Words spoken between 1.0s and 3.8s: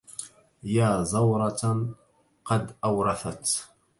زروة قد أورثت